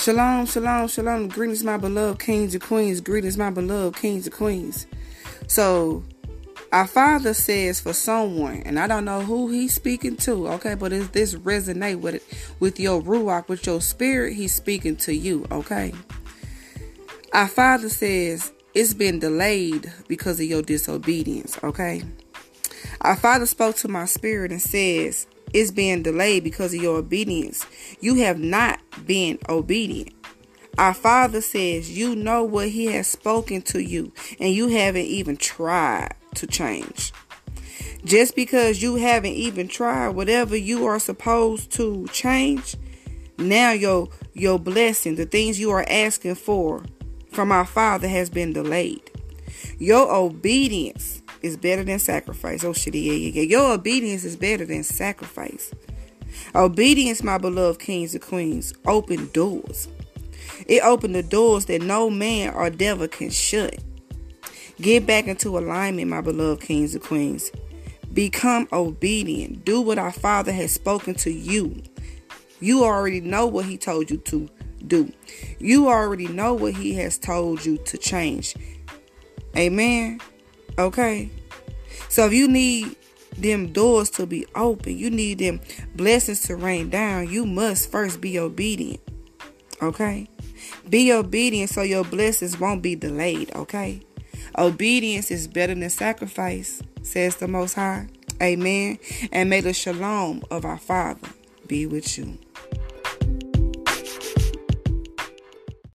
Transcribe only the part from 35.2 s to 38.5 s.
tried to change. Just